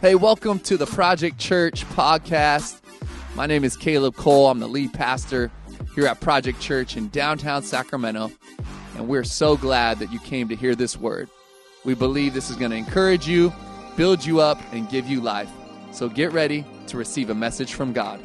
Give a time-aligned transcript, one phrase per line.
[0.00, 2.80] Hey, welcome to the Project Church podcast.
[3.34, 4.48] My name is Caleb Cole.
[4.48, 5.50] I'm the lead pastor
[5.94, 8.32] here at Project Church in downtown Sacramento,
[8.96, 11.28] and we're so glad that you came to hear this word.
[11.84, 13.52] We believe this is going to encourage you,
[13.94, 15.50] build you up, and give you life.
[15.92, 18.22] So get ready to receive a message from God.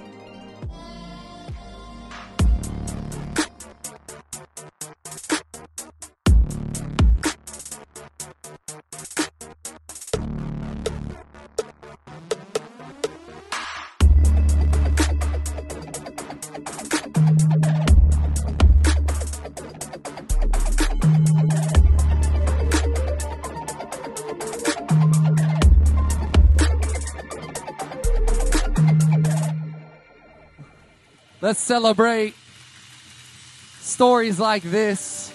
[31.45, 32.34] Let's celebrate.
[33.80, 35.31] Stories like this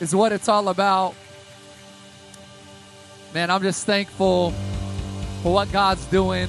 [0.00, 1.14] is what it's all about.
[3.32, 4.50] Man, I'm just thankful
[5.44, 6.48] for what God's doing.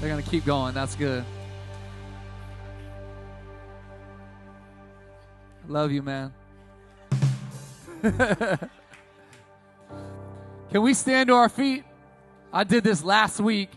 [0.00, 0.72] They're going to keep going.
[0.72, 1.22] That's good.
[5.68, 6.32] Love you, man.
[8.00, 8.58] Can
[10.80, 11.84] we stand to our feet?
[12.54, 13.70] I did this last week.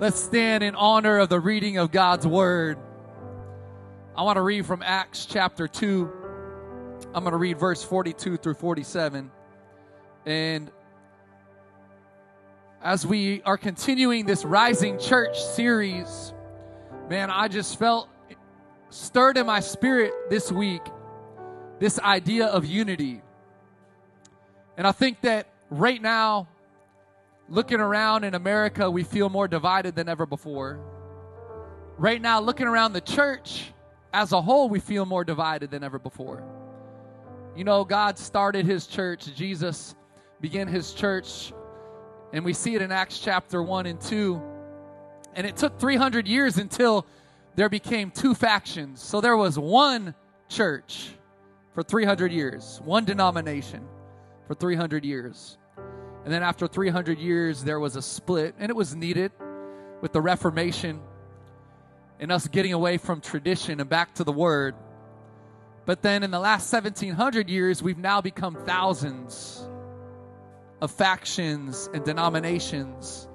[0.00, 2.78] Let's stand in honor of the reading of God's word.
[4.16, 6.10] I want to read from Acts chapter 2.
[7.12, 9.30] I'm going to read verse 42 through 47.
[10.24, 10.70] And
[12.82, 16.32] as we are continuing this Rising Church series,
[17.10, 18.08] man, I just felt
[18.88, 20.80] stirred in my spirit this week
[21.78, 23.20] this idea of unity.
[24.78, 26.48] And I think that right now,
[27.50, 30.80] looking around in America, we feel more divided than ever before.
[31.98, 33.72] Right now, looking around the church
[34.14, 36.44] as a whole, we feel more divided than ever before.
[37.56, 39.96] You know, God started his church, Jesus
[40.40, 41.52] began his church,
[42.32, 44.40] and we see it in Acts chapter 1 and 2.
[45.34, 47.04] And it took 300 years until
[47.56, 49.02] there became two factions.
[49.02, 50.14] So there was one
[50.48, 51.10] church
[51.74, 53.84] for 300 years, one denomination
[54.46, 55.58] for 300 years.
[56.24, 59.32] And then after 300 years, there was a split, and it was needed
[60.00, 61.00] with the Reformation
[62.18, 64.74] and us getting away from tradition and back to the Word.
[65.86, 69.66] But then in the last 1700 years, we've now become thousands
[70.82, 73.26] of factions and denominations.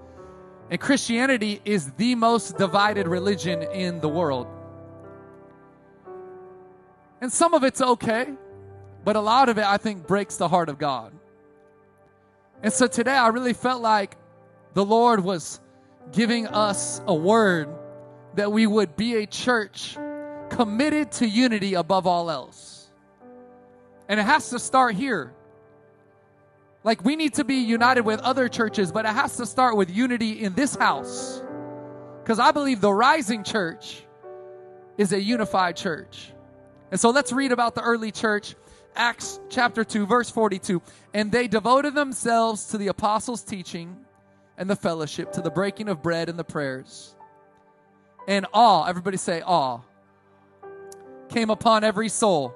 [0.69, 4.47] And Christianity is the most divided religion in the world.
[7.21, 8.33] And some of it's okay,
[9.03, 11.13] but a lot of it, I think, breaks the heart of God.
[12.63, 14.17] And so today I really felt like
[14.73, 15.59] the Lord was
[16.11, 17.69] giving us a word
[18.35, 19.97] that we would be a church
[20.49, 22.89] committed to unity above all else.
[24.07, 25.33] And it has to start here.
[26.83, 29.89] Like we need to be united with other churches, but it has to start with
[29.89, 31.41] unity in this house.
[32.21, 34.03] Because I believe the rising church
[34.97, 36.31] is a unified church.
[36.91, 38.55] And so let's read about the early church
[38.95, 40.81] Acts chapter 2, verse 42.
[41.13, 43.97] And they devoted themselves to the apostles' teaching
[44.57, 47.15] and the fellowship, to the breaking of bread and the prayers.
[48.27, 49.81] And awe, everybody say awe,
[51.29, 52.55] came upon every soul.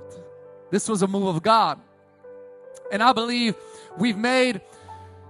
[0.71, 1.79] This was a move of God.
[2.91, 3.55] And I believe
[3.97, 4.61] we've made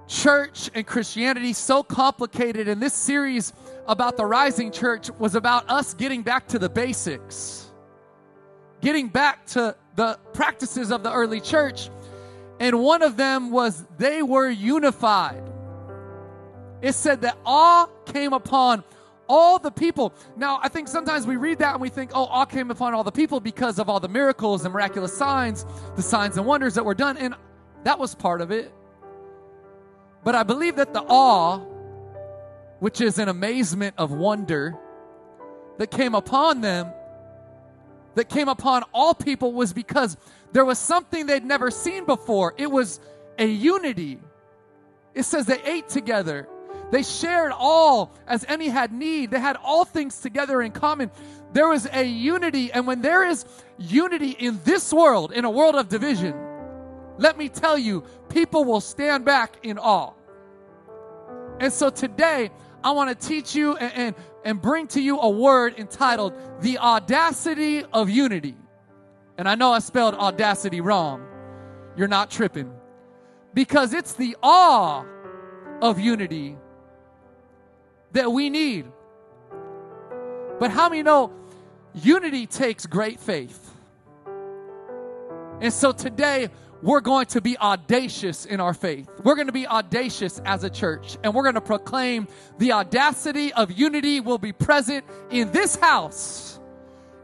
[0.08, 3.54] church and Christianity so complicated And this series
[3.88, 7.72] about the rising church was about us getting back to the basics,
[8.82, 11.90] getting back to the practices of the early church.
[12.60, 15.44] And one of them was they were unified.
[16.82, 18.84] It said that awe came upon
[19.32, 20.14] all the people.
[20.36, 23.06] Now, I think sometimes we read that and we think, oh, awe came upon all
[23.06, 26.84] the people because of all the miracles and miraculous signs, the signs and wonders that
[26.84, 27.16] were done.
[27.16, 27.34] And
[27.86, 28.74] that was part of it.
[30.26, 31.60] But I believe that the awe
[32.80, 34.76] which is an amazement of wonder
[35.78, 36.92] that came upon them,
[38.16, 40.18] that came upon all people, was because
[40.52, 42.54] there was something they'd never seen before.
[42.58, 43.00] It was
[43.40, 44.20] a unity.
[45.14, 46.50] It says they ate together.
[46.92, 49.32] They shared all as any had need.
[49.32, 51.10] They had all things together in common.
[51.54, 52.72] There was a unity.
[52.72, 53.46] And when there is
[53.78, 56.36] unity in this world, in a world of division,
[57.18, 60.14] let me tell you, people will stand back in awe.
[61.60, 62.52] And so today,
[62.84, 66.80] I want to teach you and, and, and bring to you a word entitled The
[66.80, 68.56] Audacity of Unity.
[69.38, 71.26] And I know I spelled audacity wrong.
[71.96, 72.74] You're not tripping.
[73.54, 75.06] Because it's the awe
[75.82, 76.58] of unity
[78.14, 78.86] that we need.
[80.60, 81.32] But how many know
[81.94, 83.70] unity takes great faith?
[85.60, 86.50] And so today,
[86.82, 89.08] we're going to be audacious in our faith.
[89.24, 92.28] We're going to be audacious as a church, and we're going to proclaim
[92.58, 96.60] the audacity of unity will be present in this house,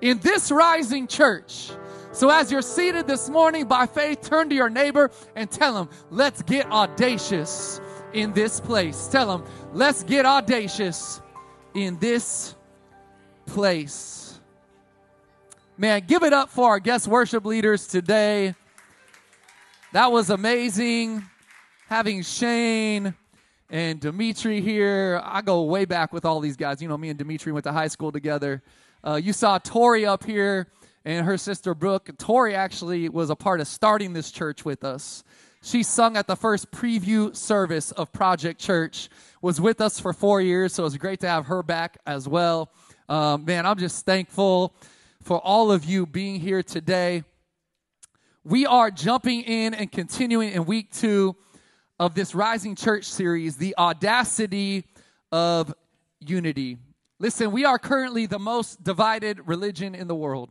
[0.01, 1.72] in this rising church.
[2.12, 5.89] So, as you're seated this morning by faith, turn to your neighbor and tell him,
[6.10, 7.81] Let's get audacious
[8.13, 9.07] in this place.
[9.07, 11.21] Tell them, Let's get audacious
[11.74, 12.56] in this
[13.45, 14.39] place.
[15.77, 18.56] Man, give it up for our guest worship leaders today.
[19.94, 21.24] That was amazing
[21.88, 23.13] having Shane
[23.69, 25.21] and Dimitri here.
[25.24, 26.81] I go way back with all these guys.
[26.81, 28.63] You know, me and Dimitri went to high school together.
[29.03, 30.68] Uh, you saw Tori up here
[31.06, 32.10] and her sister Brooke.
[32.18, 35.24] Tori actually was a part of starting this church with us.
[35.62, 39.09] She sung at the first preview service of Project Church,
[39.42, 42.27] was with us for four years, so it was great to have her back as
[42.27, 42.71] well.
[43.09, 44.75] Um, man, I'm just thankful
[45.21, 47.24] for all of you being here today
[48.48, 51.36] we are jumping in and continuing in week two
[52.00, 54.86] of this Rising Church series, The Audacity
[55.33, 55.74] of
[56.21, 56.77] Unity.
[57.19, 60.50] Listen, we are currently the most divided religion in the world.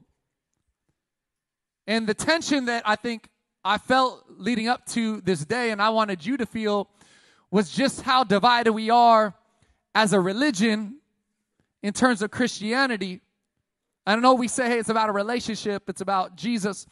[1.86, 3.30] And the tension that I think
[3.66, 6.88] I felt leading up to this day, and I wanted you to feel,
[7.50, 9.34] was just how divided we are
[9.92, 11.00] as a religion
[11.82, 13.22] in terms of Christianity.
[14.06, 16.86] I know we say, hey, it's about a relationship, it's about Jesus.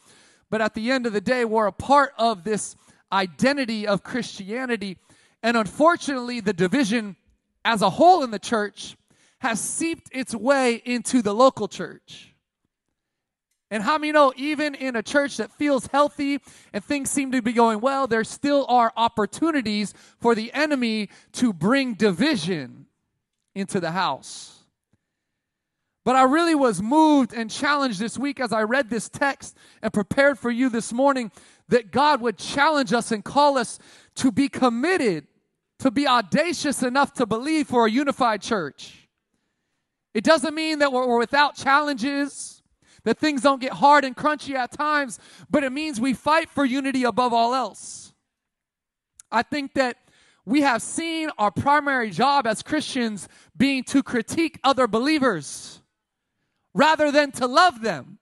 [0.49, 2.75] But at the end of the day, we're a part of this
[3.09, 4.97] identity of Christianity.
[5.41, 7.15] And unfortunately, the division
[7.63, 8.97] as a whole in the church
[9.39, 12.34] has seeped its way into the local church.
[13.75, 16.39] And how many know, even in a church that feels healthy
[16.71, 21.51] and things seem to be going well, there still are opportunities for the enemy to
[21.51, 22.85] bring division
[23.53, 24.63] into the house.
[26.05, 29.91] But I really was moved and challenged this week as I read this text and
[29.91, 31.29] prepared for you this morning
[31.67, 33.77] that God would challenge us and call us
[34.15, 35.27] to be committed,
[35.79, 39.09] to be audacious enough to believe for a unified church.
[40.13, 42.54] It doesn't mean that we're, without challenges,
[43.05, 45.19] that things don't get hard and crunchy at times,
[45.49, 48.11] but it means we fight for unity above all else.
[49.31, 49.97] I think that
[50.45, 55.81] we have seen our primary job as Christians being to critique other believers
[56.73, 58.19] rather than to love them.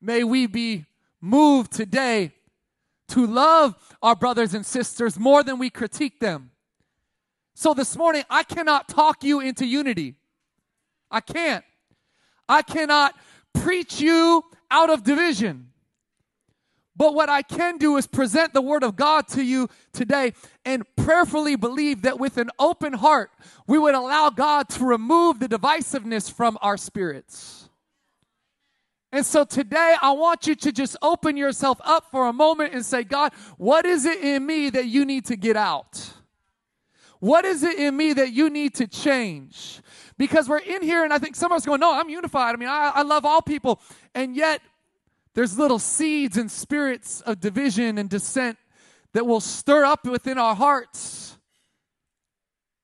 [0.00, 0.86] May we be
[1.20, 2.32] moved today
[3.08, 6.50] to love our brothers and sisters more than we critique them.
[7.54, 10.14] So this morning, I cannot talk you into unity.
[11.10, 11.64] I can't.
[12.50, 13.14] I cannot
[13.54, 15.68] preach you out of division.
[16.96, 20.84] But what I can do is present the Word of God to you today and
[20.96, 23.30] prayerfully believe that with an open heart,
[23.66, 27.68] we would allow God to remove the divisiveness from our spirits.
[29.12, 32.84] And so today, I want you to just open yourself up for a moment and
[32.84, 36.12] say, God, what is it in me that you need to get out?
[37.20, 39.80] What is it in me that you need to change?
[40.16, 42.54] Because we're in here, and I think some of us going, No, I'm unified.
[42.54, 43.80] I mean, I, I love all people.
[44.14, 44.62] And yet,
[45.34, 48.58] there's little seeds and spirits of division and dissent
[49.12, 51.38] that will stir up within our hearts.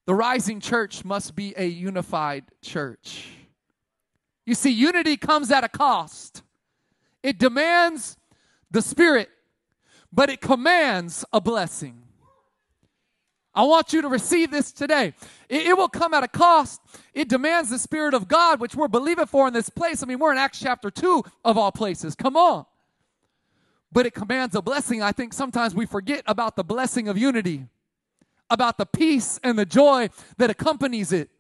[0.07, 3.29] The rising church must be a unified church.
[4.45, 6.43] You see, unity comes at a cost.
[7.23, 8.17] It demands
[8.71, 9.29] the Spirit,
[10.13, 12.06] but it commands a blessing.
[13.57, 15.15] I want you to receive this today.
[15.49, 16.83] It, it, will come at a cost.
[17.15, 20.03] It demands the Spirit of God, which we're believing for in this place.
[20.03, 22.15] I mean, we're in Acts chapter 2 of all places.
[22.15, 22.67] Come on.
[23.91, 25.03] But it commands a blessing.
[25.03, 27.65] I think sometimes we forget about the blessing of unity,
[28.51, 31.31] about the peace and the joy that accompanies it,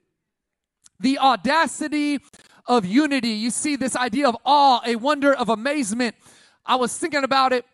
[0.99, 2.21] the audacity
[2.65, 3.29] of unity.
[3.29, 6.17] You see, this idea of awe, a wonder of amazement.
[6.65, 7.67] I was thinking about it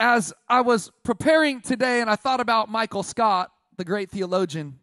[0.00, 4.78] as I was preparing today and I thought about Michael Scott, the great theologian,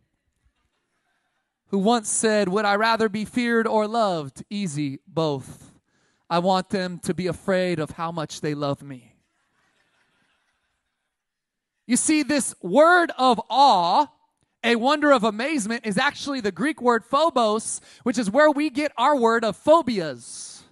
[1.68, 4.44] who once said, Would I rather be feared or loved?
[4.50, 5.72] Easy, both.
[6.30, 9.16] I want them to be afraid of how much they love me.
[11.88, 14.08] You see, this word of awe,
[14.64, 18.92] a wonder of amazement, is actually the Greek word phobos, which is where we get
[18.96, 20.64] our word of phobias.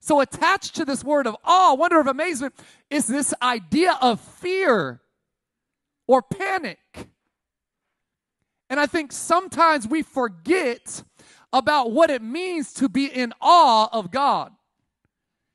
[0.00, 2.54] So, attached to this word of awe, wonder of amazement,
[2.90, 5.00] is this idea of fear
[6.08, 6.78] or panic.
[8.70, 11.02] And I think sometimes we forget
[11.52, 14.52] about what it means to be in awe of God.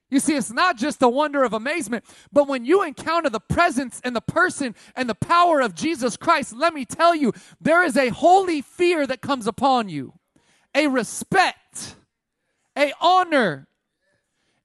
[0.10, 4.00] You see, it's not just the wonder of amazement, but when you encounter the presence
[4.04, 7.98] and the person and the power of Jesus Christ, let me tell you, there is
[7.98, 10.14] a holy fear that comes upon you,
[10.76, 11.96] a respect,
[12.78, 13.68] a honor,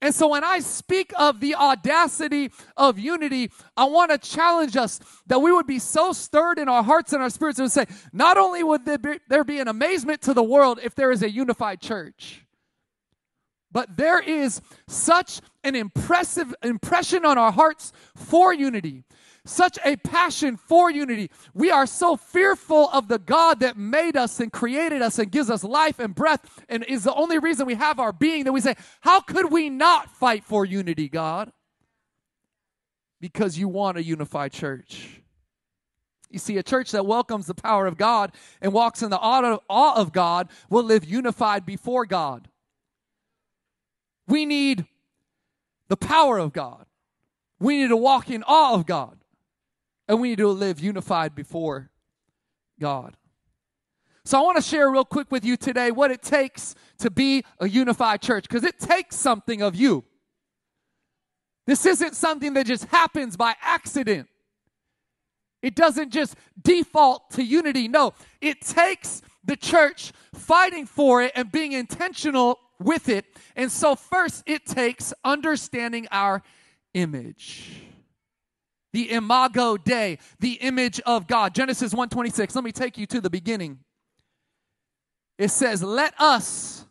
[0.09, 5.01] and so when I speak of the audacity of unity, I want to challenge us
[5.27, 8.39] that we would be so stirred in our hearts and our spirits and say, not
[8.39, 11.31] only would there be, there be an amazement to the world if there is a
[11.31, 12.47] unified church,
[13.71, 19.05] but there is such an impressive impression on our hearts for unity
[19.49, 21.31] such a passion for unity.
[21.55, 25.51] We are so fearful of the God that made us and created us and gives
[25.51, 28.61] us life and breath and is the only reason we have our being that we
[28.61, 31.53] say, How could we not fight for unity, God?
[33.21, 35.23] Because you want a unified church.
[36.31, 40.01] You see, a church that welcomes the power of God and walks in the awe
[40.01, 42.49] of God will live unified before God.
[44.27, 44.87] We need
[45.89, 46.85] the power of God.
[47.59, 49.19] We need to walk in awe of God.
[50.09, 51.91] And we need to live unified before
[52.81, 53.17] God.
[54.25, 57.45] So I want to share real quick with you today what it takes to be
[57.61, 60.05] a unified church because it takes something of you.
[61.67, 64.29] This isn't something that just happens by accident.
[65.63, 67.89] It doesn't just default to unity.
[67.89, 73.25] No, it takes the church fighting for it and being intentional with it.
[73.57, 76.43] And so, first, it takes understanding our
[76.95, 77.83] image
[78.93, 83.31] the imago dei the image of god genesis 126 let me take you to the
[83.31, 83.79] beginning
[85.39, 86.85] it says let us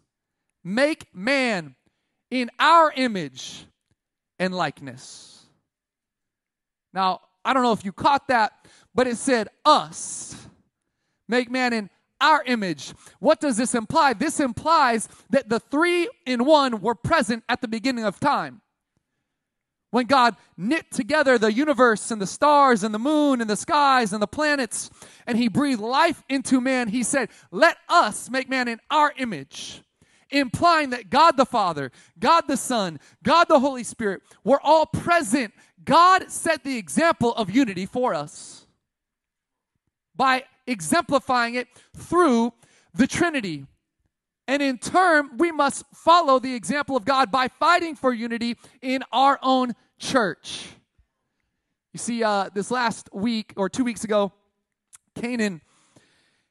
[0.63, 1.75] make man
[2.30, 3.66] in our image
[4.39, 5.46] and likeness
[6.94, 10.36] now i don't know if you caught that but it said us
[11.27, 11.89] make man in
[12.20, 12.94] our image.
[13.20, 14.13] What does this imply?
[14.13, 18.62] This implies that the three in one were present at the beginning of time.
[19.89, 24.12] When God knit together the universe and the stars and the moon and the skies
[24.12, 24.89] and the planets,
[25.25, 29.82] and He breathed life into man, He said, Let us make man in our image.
[30.29, 31.89] Implying that God the Father,
[32.20, 35.53] God the Son, God the Holy Spirit were all present.
[35.86, 38.67] God set the example of unity for us
[40.17, 42.51] by exemplifying it through
[42.94, 43.67] the Trinity.
[44.48, 49.04] And in turn, we must follow the example of God by fighting for unity in
[49.12, 50.68] our own church.
[51.92, 54.32] You see, uh, this last week or two weeks ago,
[55.16, 55.62] Canaan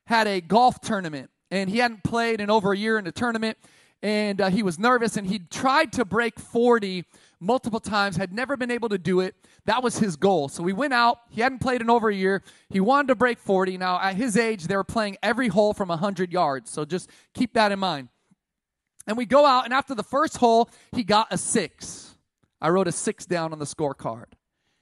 [0.05, 3.57] had a golf tournament, and he hadn't played in over a year in a tournament,
[4.03, 7.05] and uh, he was nervous, and he tried to break 40
[7.41, 9.35] multiple times, had never been able to do it.
[9.67, 10.49] That was his goal.
[10.49, 11.21] So we went out.
[11.31, 12.43] He hadn't played in over a year.
[12.71, 13.79] He wanted to break 40.
[13.79, 16.71] Now, at his age, they were playing every hole from 100 yards.
[16.71, 18.09] So just keep that in mind.
[19.07, 22.17] And we go out, and after the first hole, he got a six.
[22.61, 24.33] I wrote a six down on the scorecard,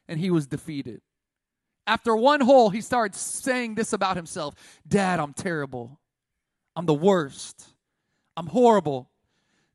[0.08, 1.02] and he was defeated.
[1.86, 4.54] After one hole, he started saying this about himself
[4.86, 6.00] Dad, I'm terrible.
[6.76, 7.66] I'm the worst.
[8.36, 9.10] I'm horrible.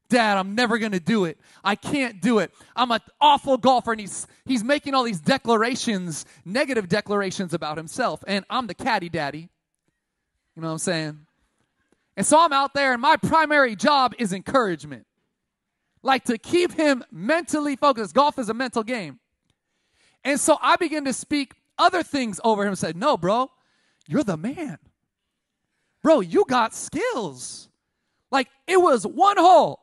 [0.09, 1.37] Dad, I'm never going to do it.
[1.63, 2.51] I can't do it.
[2.75, 3.91] I'm an awful golfer.
[3.91, 8.23] And he's, he's making all these declarations, negative declarations about himself.
[8.27, 9.49] And I'm the caddy daddy.
[10.55, 11.19] You know what I'm saying?
[12.17, 15.05] And so I'm out there, and my primary job is encouragement.
[16.01, 18.13] Like to keep him mentally focused.
[18.13, 19.19] Golf is a mental game.
[20.23, 22.75] And so I begin to speak other things over him.
[22.75, 23.51] Said, No, bro,
[24.07, 24.79] you're the man.
[26.03, 27.69] Bro, you got skills.
[28.31, 29.78] Like it was one hole.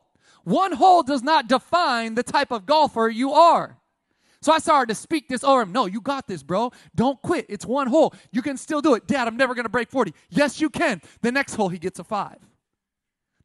[0.46, 3.78] One hole does not define the type of golfer you are.
[4.40, 5.72] So I started to speak this over him.
[5.72, 6.70] No, you got this, bro.
[6.94, 7.46] Don't quit.
[7.48, 8.14] It's one hole.
[8.30, 9.08] You can still do it.
[9.08, 10.14] Dad, I'm never going to break 40.
[10.30, 11.02] Yes, you can.
[11.20, 12.38] The next hole, he gets a five.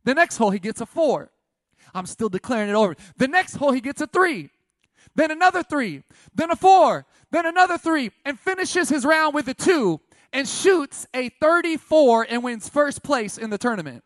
[0.04, 1.32] The next hole, he gets a four.
[1.96, 2.96] I'm still declaring it over.
[3.18, 4.52] The next hole, he gets a three.
[5.16, 6.04] Then another three.
[6.36, 7.08] Then a four.
[7.32, 8.12] Then another three.
[8.26, 13.40] And finishes his round with a two and shoots a 34 and wins first place
[13.40, 14.04] in the tournament.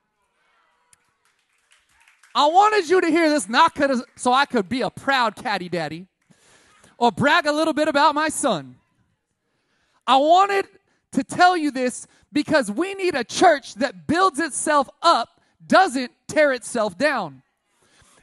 [2.35, 3.79] I wanted you to hear this not
[4.17, 6.07] so I could be a proud caddy daddy
[6.97, 8.75] or brag a little bit about my son.
[10.05, 10.67] I wanted
[11.13, 16.51] to tell you this because we need a church that builds itself up, doesn't tear
[16.51, 17.41] itself down.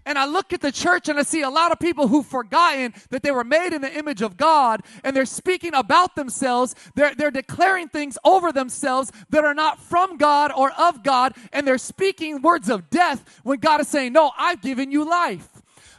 [0.04, 2.92] And I look at the church and I see a lot of people who've forgotten
[3.11, 6.75] that they were made in the image of God and they're speaking about themselves.
[6.94, 11.35] They're, they're declaring things over themselves that are not from God or of God.
[11.52, 15.49] And they're speaking words of death when God is saying, No, I've given you life.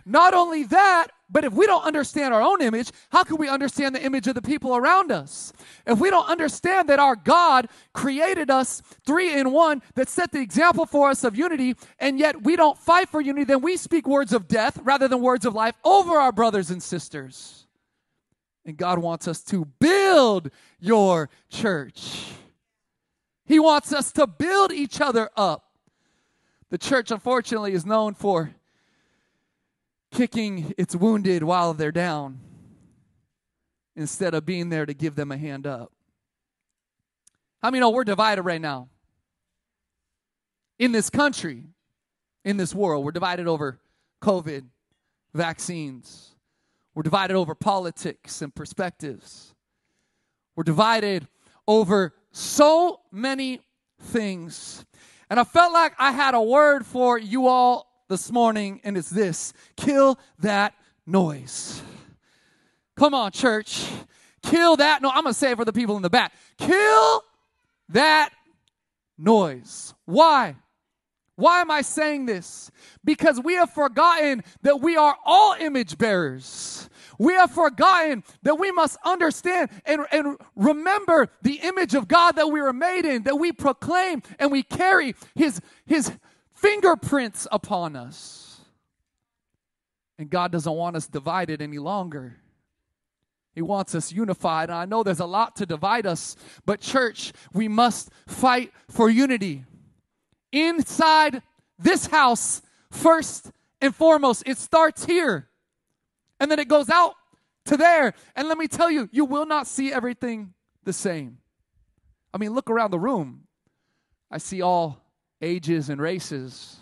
[0.05, 3.96] Not only that, But if we don't understand our own image, how can we understand
[3.96, 5.52] the image of the people around us?
[5.88, 10.40] If we don't understand that our God created us three in one, that set the
[10.40, 14.08] example for us of unity, and yet we don't fight for unity, then we speak
[14.08, 17.66] words of death rather than words of life over our brothers and sisters.
[18.63, 22.32] And God wants us to build your church.
[23.44, 25.66] He wants us to build each other up.
[26.70, 28.54] The church, unfortunately, is known for
[30.13, 32.39] kicking its wounded while they're down
[33.96, 35.91] instead of being there to give them a hand up.
[37.62, 38.89] I mean, know we're divided right now?
[40.79, 41.63] In this country,
[42.43, 43.79] in this world, we're divided over
[44.22, 44.65] COVID,
[45.34, 46.36] vaccines.
[46.93, 49.53] We're divided over politics and perspectives.
[50.55, 51.27] We're divided
[51.67, 53.62] over so many
[54.01, 54.86] things.
[55.29, 59.10] And I felt like I had a word for you all this morning, and it's
[59.10, 60.75] this kill that
[61.08, 61.82] noise.
[62.96, 63.89] Come on, church.
[64.43, 65.01] Kill that.
[65.01, 66.32] No, I'm going to say it for the people in the back.
[66.60, 67.24] Kill
[67.89, 68.29] that
[69.17, 69.96] noise.
[70.05, 70.55] Why?
[71.38, 72.70] Why am I saying this?
[73.03, 76.88] Because we have forgotten that we are all image bearers.
[77.17, 82.51] We have forgotten that we must understand and, and remember the image of God that
[82.51, 86.12] we were made in, that we proclaim and we carry His, His
[86.63, 88.62] fingerprints upon us.
[90.17, 92.38] And God doesn't want us divided any longer.
[93.53, 94.70] He wants us unified.
[94.70, 99.10] And I know there's a lot to divide us, but church, we must fight for
[99.10, 99.65] unity.
[100.51, 101.41] Inside
[101.77, 103.51] this house, first
[103.82, 105.50] and foremost, it starts here.
[106.39, 107.15] And then it goes out
[107.65, 108.13] to there.
[108.36, 110.53] And let me tell you, you will not see everything
[110.84, 111.39] the same.
[112.34, 113.43] I mean, look around the room.
[114.32, 115.02] I see all
[115.44, 116.78] ages and races,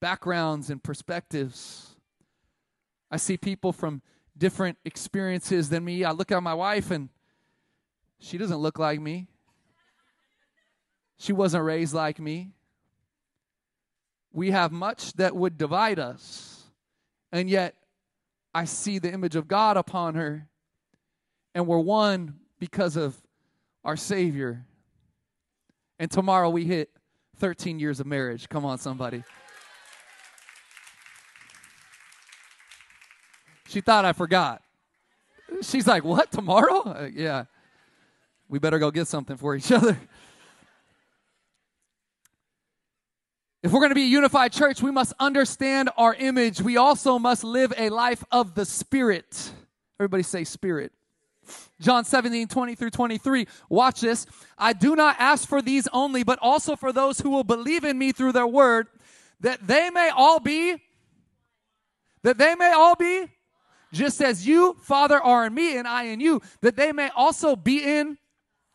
[0.00, 1.96] backgrounds and perspectives.
[3.10, 4.02] I see people from
[4.38, 6.04] different experiences than me.
[6.04, 7.08] I look at my wife and
[8.20, 9.26] she doesn't look like me.
[11.18, 12.52] She wasn't raised like me.
[14.32, 16.62] We have much that would divide us,
[17.32, 17.74] and yet
[18.54, 20.46] I see the image of God upon her,
[21.52, 23.20] and we're one because of
[23.82, 24.64] our Savior.
[25.98, 26.90] And tomorrow we hit
[27.40, 28.48] 13 years of marriage.
[28.48, 29.24] Come on, somebody.
[33.66, 34.62] She thought I forgot.
[35.62, 36.82] She's like, What, tomorrow?
[36.82, 37.44] Uh, yeah.
[38.48, 39.98] We better go get something for each other.
[43.62, 46.60] If we're going to be a unified church, we must understand our image.
[46.60, 49.52] We also must live a life of the Spirit.
[49.98, 50.92] Everybody say, Spirit.
[51.80, 53.46] John 17, 20 through 23.
[53.68, 54.26] Watch this.
[54.58, 57.98] I do not ask for these only, but also for those who will believe in
[57.98, 58.88] me through their word,
[59.40, 60.76] that they may all be,
[62.22, 63.26] that they may all be,
[63.92, 67.56] just as you, Father, are in me and I in you, that they may also
[67.56, 68.18] be in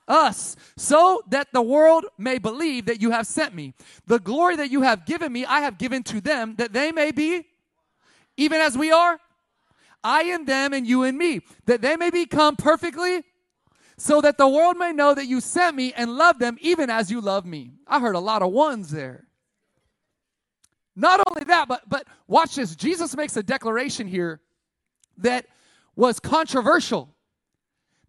[0.07, 3.73] us, so that the world may believe that you have sent me.
[4.05, 7.11] The glory that you have given me, I have given to them, that they may
[7.11, 7.45] be,
[8.37, 9.19] even as we are,
[10.05, 13.23] I in them and you in me, that they may become perfectly,
[13.97, 17.09] so that the world may know that you sent me and love them even as
[17.09, 17.71] you love me.
[17.87, 19.25] I heard a lot of ones there.
[20.95, 22.75] Not only that, but but watch this.
[22.75, 24.41] Jesus makes a declaration here
[25.17, 25.47] that
[25.95, 27.09] was controversial.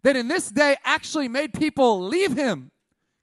[0.03, 2.71] That in this day actually made people leave him.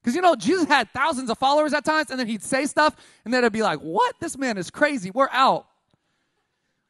[0.02, 2.94] Because you know, Jesus had thousands of followers at times, and then he'd say stuff,
[3.24, 4.16] and then it'd be like, What?
[4.20, 5.10] This man is crazy.
[5.10, 5.66] We're out.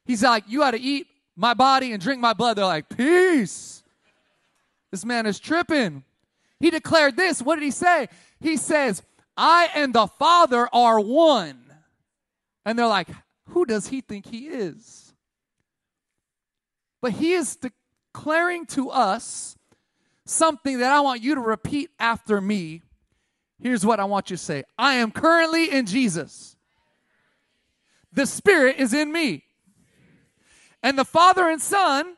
[0.04, 2.56] He's like, You got to eat my body and drink my blood.
[2.56, 3.82] They're like, Peace.
[4.90, 6.04] This man is tripping.
[6.60, 7.42] He declared this.
[7.42, 8.08] What did he say?
[8.40, 9.02] He says,
[9.36, 11.60] I and the Father are one.
[12.64, 13.08] And they're like,
[13.48, 15.12] Who does he think he is?
[17.00, 19.56] But he is declaring to us
[20.24, 22.82] something that I want you to repeat after me.
[23.60, 26.56] Here's what I want you to say I am currently in Jesus.
[28.12, 29.43] The Spirit is in me.
[30.84, 32.14] And the Father and Son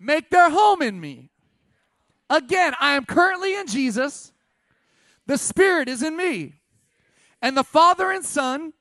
[0.00, 1.30] make their home in me.
[2.28, 4.32] Again, I am currently in Jesus.
[5.26, 6.54] The Spirit is in me.
[7.40, 8.72] And the Father and Son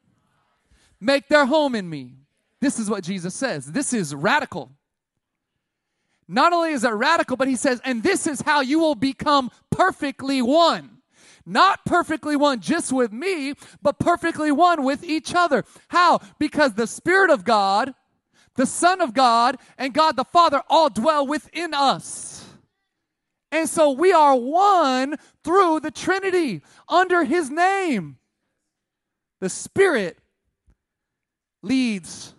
[1.00, 2.16] make their home in me.
[2.60, 3.72] This is what Jesus says.
[3.72, 4.72] This is radical.
[6.28, 9.52] Not only is it radical, but he says, and this is how you will become
[9.70, 10.98] perfectly one.
[11.46, 15.64] Not perfectly one just with me, but perfectly one with each other.
[15.90, 16.22] How?
[16.40, 17.94] Because the Spirit of God
[18.58, 22.44] the Son of God, and God the Father all dwell within us.
[23.52, 28.18] And so we are one through the Trinity under His name.
[29.40, 30.18] The Spirit
[31.62, 32.34] leads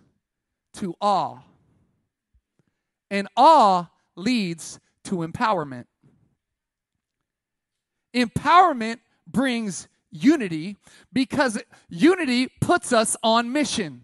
[0.75, 1.39] to awe.
[3.09, 5.85] And awe leads to empowerment.
[8.15, 10.75] Empowerment brings unity
[11.13, 14.03] because unity puts us on mission.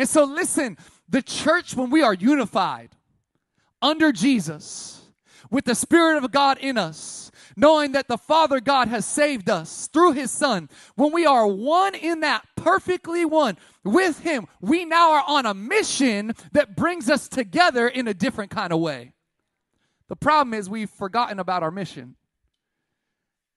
[0.00, 0.78] And so, listen,
[1.10, 2.88] the church, when we are unified
[3.82, 5.02] under Jesus,
[5.50, 9.88] with the Spirit of God in us, knowing that the Father God has saved us
[9.88, 15.10] through His Son, when we are one in that, perfectly one with Him, we now
[15.10, 19.12] are on a mission that brings us together in a different kind of way.
[20.08, 22.16] The problem is we've forgotten about our mission.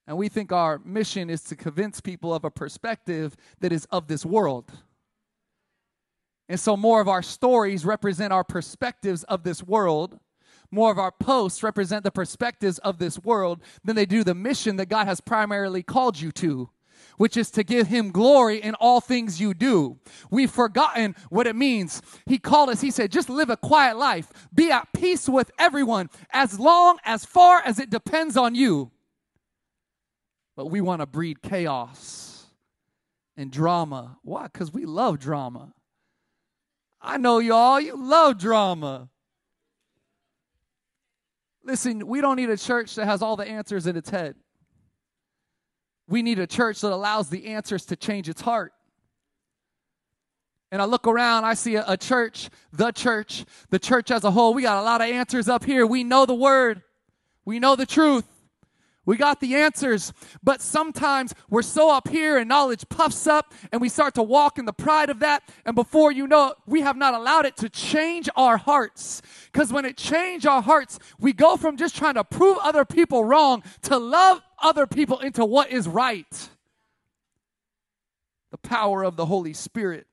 [0.07, 4.07] And we think our mission is to convince people of a perspective that is of
[4.07, 4.73] this world.
[6.49, 10.19] And so more of our stories represent our perspectives of this world.
[10.71, 14.75] More of our posts represent the perspectives of this world than they do the mission
[14.77, 16.69] that God has primarily called you to,
[17.17, 19.99] which is to give Him glory in all things you do.
[20.31, 22.01] We've forgotten what it means.
[22.25, 26.09] He called us, He said, just live a quiet life, be at peace with everyone
[26.31, 28.91] as long, as far as it depends on you.
[30.55, 32.45] But we want to breed chaos
[33.37, 34.17] and drama.
[34.23, 34.43] Why?
[34.43, 35.73] Because we love drama.
[37.03, 39.09] I know y'all, you love drama.
[41.65, 44.35] Listen, we don't need a church that has all the answers in its head.
[46.07, 48.73] We need a church that allows the answers to change its heart.
[50.71, 54.31] And I look around, I see a, a, church, the church, the church as a
[54.31, 54.53] whole.
[54.53, 55.85] We got a lot of answers up here.
[55.85, 56.81] We know the word,
[57.45, 58.25] we know the truth.
[59.05, 63.81] We got the answers, but sometimes we're so up here and knowledge puffs up and
[63.81, 65.43] we start to walk in the pride of that.
[65.65, 69.21] And before you know it, we have not allowed it to change our hearts.
[69.51, 73.25] Because when it changed our hearts, we go from just trying to prove other people
[73.25, 76.49] wrong to love other people into what is right.
[78.51, 80.07] The power of the Holy Spirit.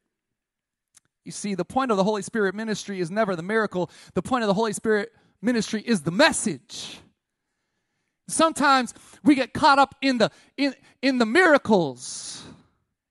[1.25, 4.43] You see, the point of the Holy Spirit ministry is never the miracle, the point
[4.43, 6.99] of the Holy Spirit ministry is the message.
[8.31, 12.43] Sometimes we get caught up in the in, in the miracles,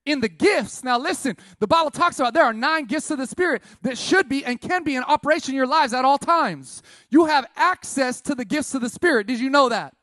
[0.05, 0.83] in the gifts.
[0.83, 4.29] Now listen, the Bible talks about there are nine gifts of the Spirit that should
[4.29, 6.81] be and can be in operation in your lives at all times.
[7.09, 9.27] You have access to the gifts of the Spirit.
[9.27, 9.95] Did you know that?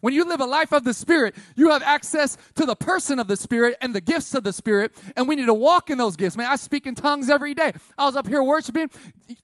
[0.00, 3.26] When you live a life of the Spirit, you have access to the person of
[3.26, 6.14] the Spirit and the gifts of the Spirit, and we need to walk in those
[6.14, 6.36] gifts.
[6.36, 7.72] Man, I speak in tongues every day.
[7.96, 8.90] I was up here worshiping,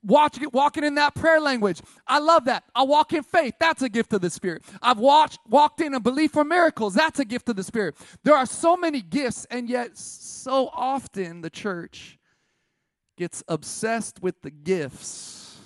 [0.05, 1.81] watching, walking in that prayer language.
[2.07, 2.63] I love that.
[2.73, 3.55] I walk in faith.
[3.59, 4.63] That's a gift of the Spirit.
[4.81, 6.95] I've watched, walked in a belief for miracles.
[6.95, 7.97] That's a gift of the Spirit.
[8.23, 12.19] There are so many gifts, and yet so often the church
[13.17, 15.59] gets obsessed with the gifts,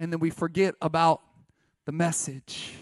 [0.00, 1.20] and then we forget about
[1.86, 2.74] the message.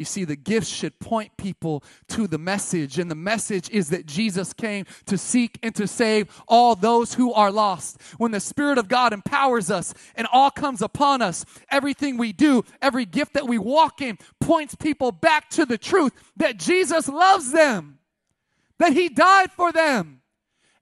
[0.00, 4.06] You see, the gifts should point people to the message, and the message is that
[4.06, 8.00] Jesus came to seek and to save all those who are lost.
[8.16, 12.64] When the Spirit of God empowers us and all comes upon us, everything we do,
[12.80, 17.52] every gift that we walk in, points people back to the truth that Jesus loves
[17.52, 17.98] them,
[18.78, 20.19] that He died for them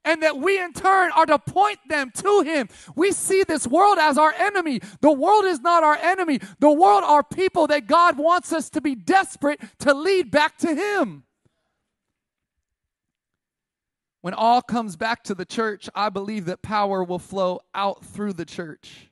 [0.09, 2.67] and that we in turn are to point them to him.
[2.95, 4.81] We see this world as our enemy.
[5.01, 6.39] The world is not our enemy.
[6.59, 10.73] The world are people that God wants us to be desperate to lead back to
[10.73, 11.25] him.
[14.21, 18.33] When all comes back to the church, I believe that power will flow out through
[18.33, 19.11] the church.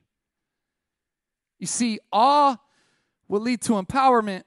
[1.60, 2.56] You see, awe
[3.28, 4.42] will lead to empowerment,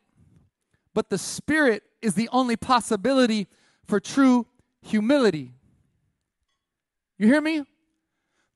[0.94, 3.48] but the Spirit is the only possibility
[3.86, 4.48] for true
[4.82, 5.54] humility.
[7.22, 7.64] You hear me?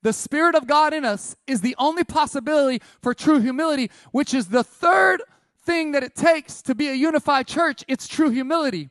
[0.02, 4.48] The Spirit of God in us is the only possibility for true humility, which is
[4.48, 5.22] the third
[5.64, 7.84] thing that it takes to be a unified church.
[7.86, 8.90] It's true humility.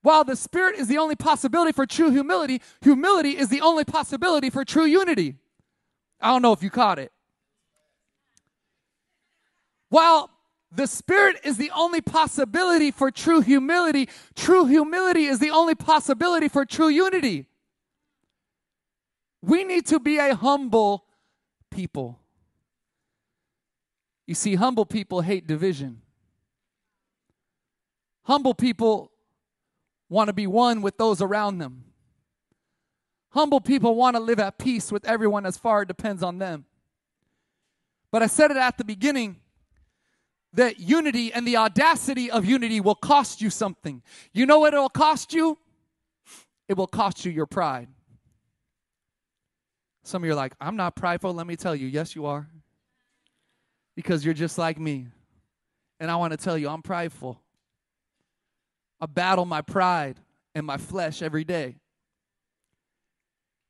[0.00, 4.48] While the Spirit is the only possibility for true humility, humility is the only possibility
[4.48, 5.34] for true unity.
[6.18, 7.12] I don't know if you caught it.
[9.90, 10.30] While
[10.72, 16.48] the Spirit is the only possibility for true humility, true humility is the only possibility
[16.48, 17.47] for true unity.
[19.42, 21.04] We need to be a humble
[21.70, 22.18] people.
[24.26, 26.02] You see, humble people hate division.
[28.24, 29.10] Humble people
[30.08, 31.84] want to be one with those around them.
[33.30, 36.64] Humble people want to live at peace with everyone as far it depends on them.
[38.10, 39.36] But I said it at the beginning
[40.54, 44.02] that unity and the audacity of unity will cost you something.
[44.32, 45.58] You know what it will cost you?
[46.68, 47.88] It will cost you your pride.
[50.08, 51.34] Some of you are like, I'm not prideful.
[51.34, 52.48] Let me tell you, yes, you are.
[53.94, 55.08] Because you're just like me.
[56.00, 57.38] And I want to tell you, I'm prideful.
[59.02, 60.18] I battle my pride
[60.54, 61.76] and my flesh every day.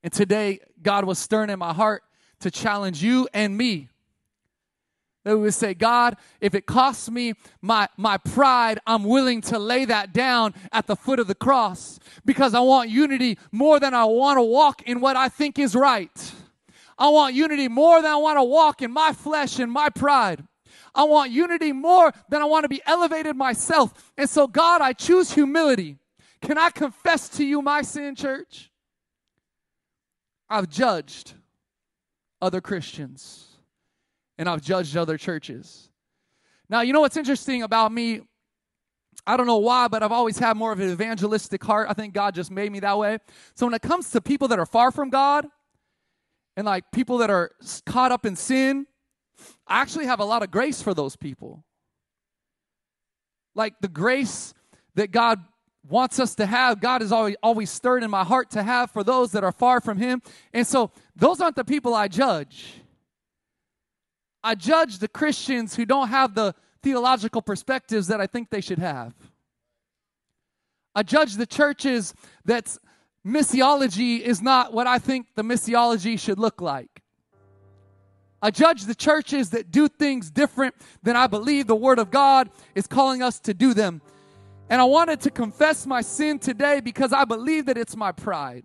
[0.01, 2.03] And today, God was stirring in my heart
[2.39, 3.89] to challenge you and me.
[5.25, 9.59] That we would say, God, if it costs me my, my pride, I'm willing to
[9.59, 13.93] lay that down at the foot of the cross because I want unity more than
[13.93, 16.33] I want to walk in what I think is right.
[16.97, 20.43] I want unity more than I want to walk in my flesh and my pride.
[20.95, 24.11] I want unity more than I want to be elevated myself.
[24.17, 25.97] And so, God, I choose humility.
[26.41, 28.71] Can I confess to you my sin, church?
[30.49, 31.33] I've judged
[32.41, 33.48] other Christians
[34.39, 35.89] and I've judged other churches.
[36.69, 38.21] Now, you know what's interesting about me?
[39.27, 41.87] I don't know why, but I've always had more of an evangelistic heart.
[41.89, 43.17] I think God just made me that way.
[43.55, 45.45] So when it comes to people that are far from God
[46.55, 47.51] and like people that are
[47.85, 48.87] caught up in sin,
[49.67, 51.65] I actually have a lot of grace for those people.
[53.55, 54.53] Like the grace
[54.95, 55.43] that God
[55.87, 59.03] wants us to have, God has always, always stirred in my heart to have for
[59.03, 60.21] those that are far from Him.
[60.53, 62.81] And so those aren't the people I judge.
[64.43, 68.79] I judge the Christians who don't have the theological perspectives that I think they should
[68.79, 69.13] have.
[70.95, 72.13] I judge the churches
[72.45, 72.75] that
[73.25, 77.01] missiology is not what I think the missiology should look like.
[78.41, 80.73] I judge the churches that do things different
[81.03, 84.01] than I believe the Word of God is calling us to do them.
[84.69, 88.63] And I wanted to confess my sin today because I believe that it's my pride.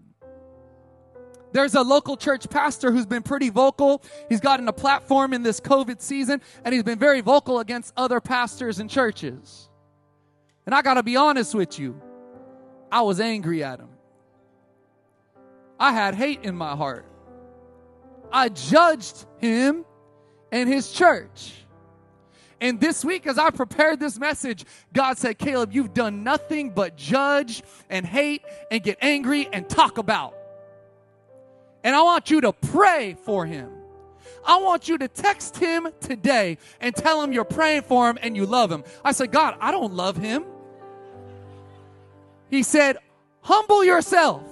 [1.54, 4.02] There's a local church pastor who's been pretty vocal.
[4.28, 8.20] He's gotten a platform in this COVID season, and he's been very vocal against other
[8.20, 9.70] pastors and churches.
[10.66, 12.02] And I got to be honest with you,
[12.90, 13.88] I was angry at him.
[15.78, 17.06] I had hate in my heart.
[18.32, 19.84] I judged him
[20.50, 21.52] and his church.
[22.60, 26.96] And this week, as I prepared this message, God said, Caleb, you've done nothing but
[26.96, 30.34] judge and hate and get angry and talk about.
[31.84, 33.70] And I want you to pray for him.
[34.44, 38.34] I want you to text him today and tell him you're praying for him and
[38.36, 38.84] you love him.
[39.04, 40.44] I said, God, I don't love him.
[42.50, 42.98] He said,
[43.42, 44.42] humble yourself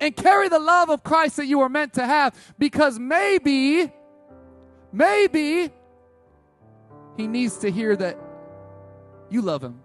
[0.00, 3.90] and carry the love of Christ that you were meant to have because maybe,
[4.92, 5.70] maybe
[7.16, 8.18] he needs to hear that
[9.30, 9.80] you love him.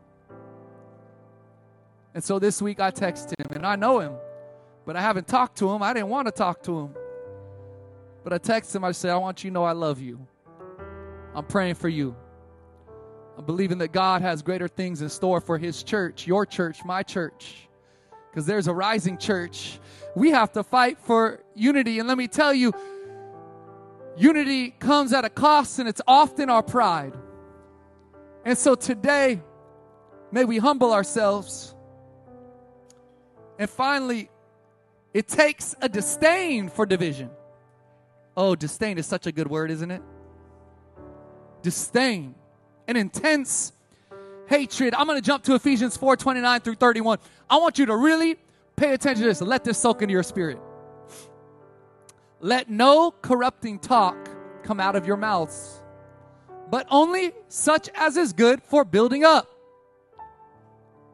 [2.14, 4.14] And so this week I text him and I know him.
[4.92, 5.82] But I haven't talked to him.
[5.82, 6.96] I didn't want to talk to him.
[8.26, 8.84] But I text him.
[8.84, 10.20] I say, I want you to know I love you.
[11.34, 12.14] I'm praying for you.
[13.38, 17.04] I'm believing that God has greater things in store for his church, your church, my
[17.04, 17.70] church.
[18.30, 19.80] Because there's a rising church.
[20.14, 22.00] We have to fight for unity.
[22.00, 22.74] And let me tell you,
[24.18, 27.14] unity comes at a cost, and it's often our pride.
[28.44, 29.42] And so today,
[30.34, 31.74] may we humble ourselves.
[33.58, 34.30] And finally,
[35.14, 37.30] it takes a disdain for division.
[38.36, 40.02] Oh, disdain is such a good word, isn't it?
[41.62, 42.36] Disdain.
[42.88, 43.74] An intense
[44.48, 44.94] hatred.
[44.94, 47.20] I'm going to jump to Ephesians 4 29 through 31.
[47.50, 48.38] I want you to really
[48.76, 49.42] pay attention to this.
[49.42, 50.60] Let this soak into your spirit.
[52.40, 54.30] Let no corrupting talk
[54.64, 55.82] come out of your mouths,
[56.70, 59.48] but only such as is good for building up.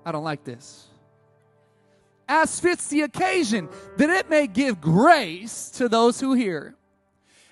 [0.05, 0.86] I don't like this
[2.27, 6.75] as fits the occasion, that it may give grace to those who hear.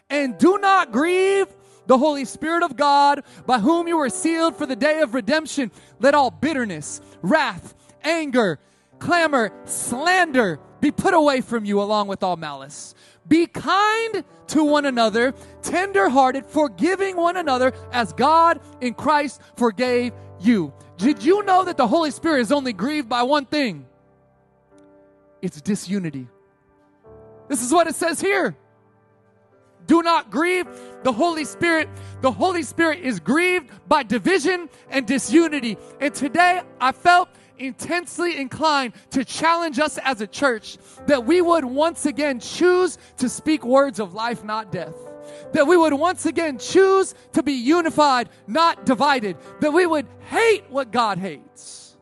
[0.09, 1.47] And do not grieve
[1.87, 5.71] the Holy Spirit of God, by whom you were sealed for the day of redemption.
[5.99, 8.59] Let all bitterness, wrath, anger,
[8.99, 12.95] clamor, slander be put away from you along with all malice.
[13.27, 15.33] Be kind to one another,
[15.63, 20.73] tender hearted, forgiving one another as God in Christ forgave you.
[20.97, 23.87] Did you know that the Holy Spirit is only grieved by one thing?
[25.45, 26.27] It's disunity.
[27.47, 28.55] This is what it says here.
[29.87, 30.67] Do not grieve
[31.03, 31.87] the Holy Spirit.
[32.21, 35.77] The Holy Spirit is grieved by division and disunity.
[36.01, 41.63] And today I felt intensely inclined to challenge us as a church that we would
[41.63, 44.95] once again choose to speak words of life, not death.
[45.53, 49.37] That we would once again choose to be unified, not divided.
[49.61, 51.95] That we would hate what God hates.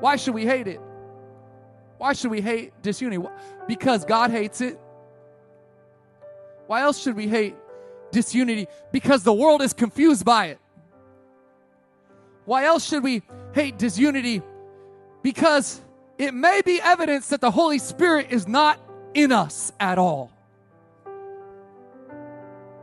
[0.00, 0.80] Why should we hate it?
[1.98, 3.22] Why should we hate disunity?
[3.66, 4.78] Because God hates it.
[6.66, 7.56] Why else should we hate
[8.12, 8.68] disunity?
[8.92, 10.58] Because the world is confused by it.
[12.44, 14.42] Why else should we hate disunity?
[15.22, 15.80] Because
[16.16, 18.80] it may be evidence that the Holy Spirit is not
[19.14, 20.30] in us at all.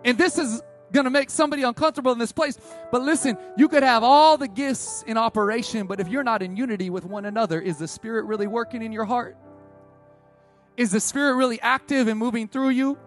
[0.04, 0.62] And this is
[0.95, 2.58] going to make somebody uncomfortable in this place.
[2.91, 6.55] But listen, you could have all the gifts in operation, but if you're not in
[6.58, 9.38] unity with one another, is the Spirit really working in your heart?
[10.77, 12.97] Is the Spirit really active and moving through you?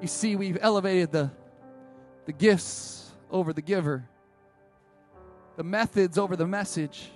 [0.00, 1.30] You see, we've elevated the,
[2.26, 4.08] the gifts over the giver,
[5.56, 7.10] the methods over the message.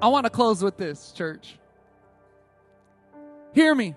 [0.00, 1.56] I want to close with this, church.
[3.54, 3.94] Hear me.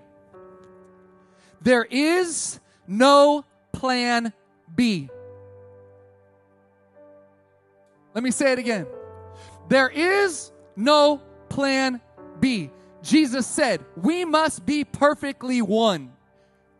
[1.64, 4.32] There is no plan
[4.74, 5.08] B.
[8.14, 8.86] Let me say it again.
[9.68, 12.02] There is no plan
[12.38, 12.70] B.
[13.02, 16.12] Jesus said, We must be perfectly one.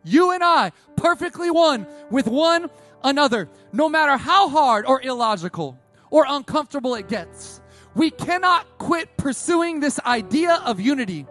[0.03, 2.69] You and I, perfectly one with one
[3.03, 5.79] another, no matter how hard or illogical
[6.11, 7.59] or uncomfortable it gets.
[7.95, 11.25] We cannot quit pursuing this idea of unity.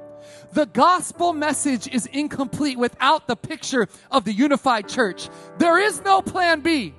[0.54, 5.28] The gospel message is incomplete without the picture of the unified church.
[5.58, 6.94] There is no plan B.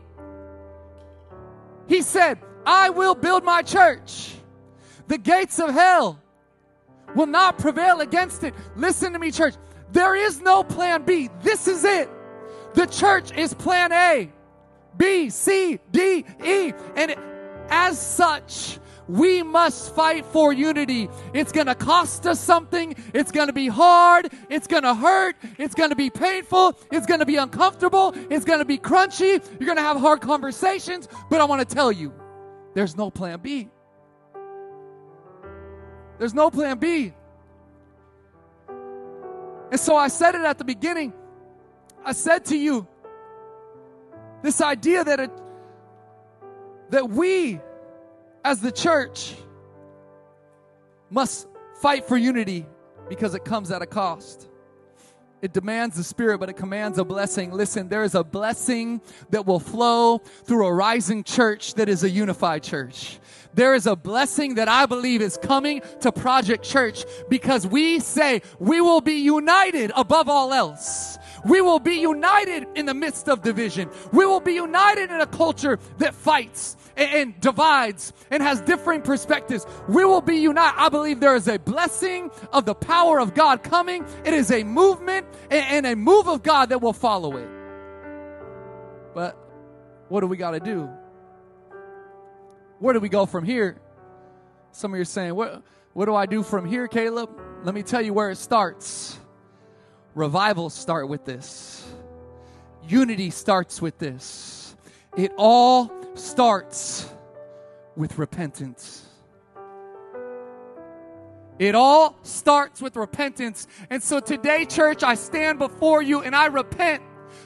[1.87, 4.35] He said, I will build my church.
[5.07, 6.19] The gates of hell
[7.15, 8.53] will not prevail against it.
[8.75, 9.55] Listen to me, church.
[9.93, 11.29] There is no plan B.
[11.41, 12.09] This is it.
[12.73, 14.29] The church is plan A,
[14.97, 16.73] B, C, D, E.
[16.97, 17.15] And
[17.69, 21.09] as such, we must fight for unity.
[21.33, 22.95] It's going to cost us something.
[23.13, 24.31] It's going to be hard.
[24.49, 25.35] It's going to hurt.
[25.59, 26.77] It's going to be painful.
[26.91, 28.15] It's going to be uncomfortable.
[28.29, 29.43] It's going to be crunchy.
[29.59, 31.07] You're going to have hard conversations.
[31.29, 32.13] But I want to tell you,
[32.73, 33.69] there's no plan B.
[36.17, 37.13] There's no plan B.
[39.71, 41.13] And so I said it at the beginning.
[42.03, 42.87] I said to you,
[44.41, 45.31] this idea that it,
[46.95, 47.59] that we
[48.45, 49.35] as the church
[51.09, 51.45] must
[51.81, 52.65] fight for unity
[53.09, 54.47] because it comes at a cost.
[55.41, 57.51] It demands the spirit, but it commands a blessing.
[57.51, 62.09] Listen, there is a blessing that will flow through a rising church that is a
[62.09, 63.19] unified church.
[63.53, 68.41] There is a blessing that I believe is coming to Project Church because we say
[68.57, 71.17] we will be united above all else.
[71.45, 73.89] We will be united in the midst of division.
[74.11, 79.01] We will be united in a culture that fights and, and divides and has differing
[79.01, 79.65] perspectives.
[79.87, 80.79] We will be united.
[80.79, 84.05] I believe there is a blessing of the power of God coming.
[84.23, 87.49] It is a movement and, and a move of God that will follow it.
[89.13, 89.37] But
[90.09, 90.89] what do we got to do?
[92.79, 93.81] Where do we go from here?
[94.71, 97.29] Some of you are saying, what, what do I do from here, Caleb?
[97.63, 99.17] Let me tell you where it starts.
[100.13, 101.87] Revivals start with this.
[102.87, 104.75] Unity starts with this.
[105.17, 107.09] It all starts
[107.95, 109.05] with repentance.
[111.57, 113.67] It all starts with repentance.
[113.89, 117.01] And so today, church, I stand before you and I repent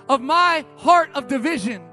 [0.07, 1.83] of my heart of division.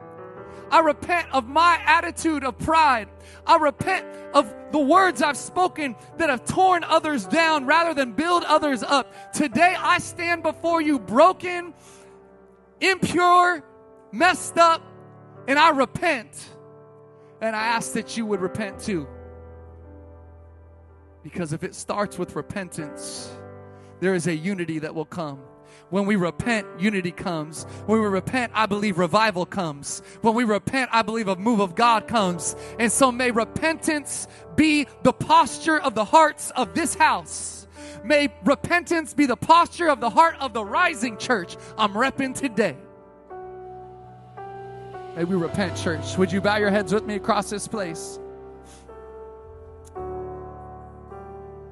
[0.70, 3.08] I repent of my attitude of pride.
[3.46, 8.44] I repent of the words I've spoken that have torn others down rather than build
[8.44, 9.32] others up.
[9.32, 11.72] Today I stand before you broken,
[12.80, 13.62] impure,
[14.10, 14.82] messed up,
[15.46, 16.55] and I repent.
[17.40, 19.06] And I ask that you would repent too.
[21.22, 23.30] Because if it starts with repentance,
[24.00, 25.40] there is a unity that will come.
[25.90, 27.64] When we repent, unity comes.
[27.86, 30.02] When we repent, I believe revival comes.
[30.20, 32.56] When we repent, I believe a move of God comes.
[32.78, 37.66] And so may repentance be the posture of the hearts of this house.
[38.04, 41.56] May repentance be the posture of the heart of the rising church.
[41.76, 42.76] I'm repping today.
[45.16, 46.18] May we repent, church.
[46.18, 48.20] Would you bow your heads with me across this place?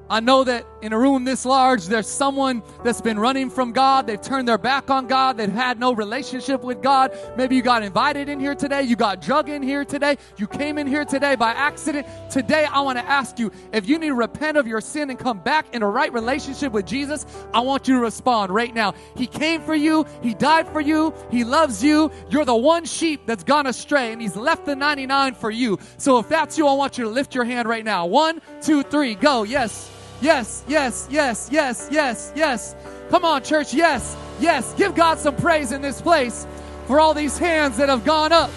[0.09, 4.05] I know that in a room this large, there's someone that's been running from God.
[4.05, 5.37] They've turned their back on God.
[5.37, 7.17] They've had no relationship with God.
[7.35, 8.83] Maybe you got invited in here today.
[8.83, 10.17] You got drug in here today.
[10.37, 12.05] You came in here today by accident.
[12.29, 15.17] Today, I want to ask you if you need to repent of your sin and
[15.17, 18.93] come back in a right relationship with Jesus, I want you to respond right now.
[19.15, 20.05] He came for you.
[20.21, 21.15] He died for you.
[21.31, 22.11] He loves you.
[22.29, 25.79] You're the one sheep that's gone astray and he's left the 99 for you.
[25.97, 28.05] So if that's you, I want you to lift your hand right now.
[28.05, 29.43] One, two, three, go.
[29.43, 29.91] Yes.
[30.25, 32.75] Yes, yes, yes, yes, yes, yes.
[33.11, 33.75] Come on, church.
[33.75, 34.73] Yes, yes.
[34.73, 36.47] Give God some praise in this place
[36.87, 38.49] for all these hands that have gone up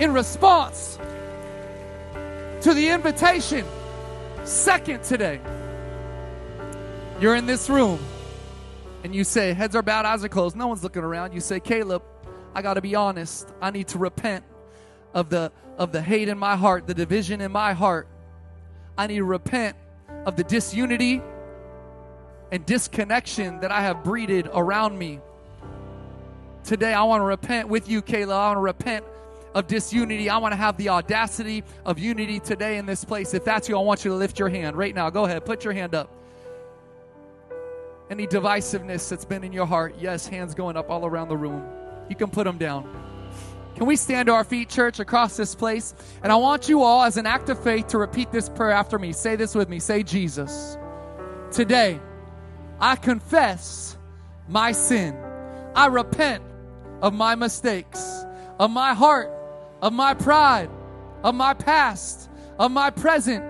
[0.00, 0.98] in response
[2.62, 3.64] to the invitation.
[4.42, 5.38] Second today,
[7.20, 8.00] you're in this room
[9.04, 10.56] and you say, heads are bowed, eyes are closed.
[10.56, 11.32] No one's looking around.
[11.32, 12.02] You say, Caleb,
[12.56, 13.48] I got to be honest.
[13.62, 14.44] I need to repent
[15.14, 18.08] of the of the hate in my heart, the division in my heart.
[18.98, 19.76] I need to repent
[20.24, 21.22] of the disunity
[22.52, 25.20] and disconnection that I have breeded around me.
[26.64, 28.36] Today, I want to repent with you, Caleb.
[28.36, 29.04] I want to repent
[29.54, 30.28] of disunity.
[30.28, 33.34] I want to have the audacity of unity today in this place.
[33.34, 35.08] If that's you, I want you to lift your hand right now.
[35.10, 36.10] Go ahead, put your hand up.
[38.10, 41.64] Any divisiveness that's been in your heart, yes, hands going up all around the room.
[42.08, 43.05] You can put them down.
[43.76, 45.94] Can we stand to our feet, church, across this place?
[46.22, 48.98] And I want you all, as an act of faith, to repeat this prayer after
[48.98, 49.12] me.
[49.12, 49.80] Say this with me.
[49.80, 50.78] Say, Jesus,
[51.52, 52.00] today
[52.80, 53.98] I confess
[54.48, 55.14] my sin.
[55.74, 56.42] I repent
[57.02, 58.24] of my mistakes,
[58.58, 59.30] of my heart,
[59.82, 60.70] of my pride,
[61.22, 63.44] of my past, of my present,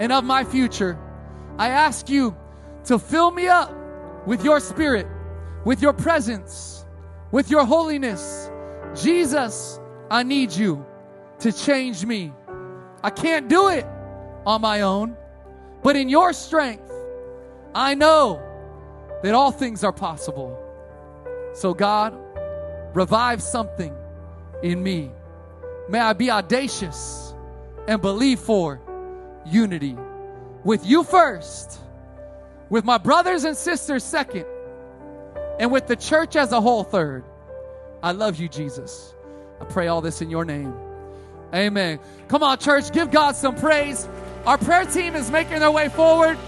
[0.00, 0.98] and of my future.
[1.58, 2.34] I ask you
[2.84, 3.74] to fill me up
[4.26, 5.06] with your spirit,
[5.66, 6.86] with your presence,
[7.30, 8.50] with your holiness.
[8.96, 9.78] Jesus,
[10.10, 10.84] I need you
[11.40, 12.32] to change me.
[13.02, 13.86] I can't do it
[14.46, 15.16] on my own,
[15.82, 16.90] but in your strength,
[17.74, 18.42] I know
[19.22, 20.58] that all things are possible.
[21.54, 22.16] So, God,
[22.94, 23.94] revive something
[24.62, 25.10] in me.
[25.88, 27.34] May I be audacious
[27.86, 28.80] and believe for
[29.44, 29.96] unity
[30.64, 31.80] with you first
[32.68, 34.44] with my brothers and sisters second,
[35.58, 37.24] and with the church as a whole third.
[38.02, 39.14] I love you, Jesus.
[39.60, 40.74] I pray all this in your name.
[41.54, 41.98] Amen.
[42.28, 44.08] Come on, church, give God some praise.
[44.46, 46.38] Our prayer team is making their way forward.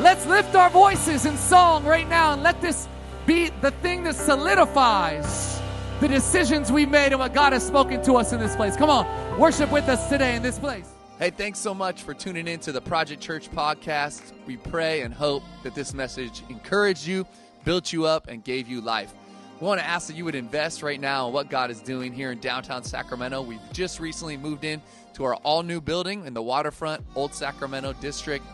[0.00, 2.88] Let's lift our voices in song right now and let this
[3.26, 5.60] be the thing that solidifies
[6.00, 8.76] the decisions we made and what God has spoken to us in this place.
[8.76, 9.06] Come on,
[9.38, 10.90] worship with us today in this place.
[11.18, 14.32] Hey, thanks so much for tuning in to the Project Church podcast.
[14.46, 17.24] We pray and hope that this message encouraged you,
[17.64, 19.14] built you up, and gave you life.
[19.60, 22.12] We want to ask that you would invest right now in what God is doing
[22.12, 23.40] here in downtown Sacramento.
[23.40, 24.82] We've just recently moved in
[25.14, 28.44] to our all new building in the waterfront Old Sacramento district.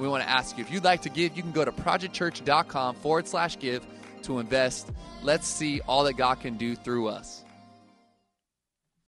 [0.00, 2.96] We want to ask you if you'd like to give, you can go to projectchurch.com
[2.96, 3.86] forward slash give
[4.22, 4.90] to invest.
[5.22, 7.44] Let's see all that God can do through us.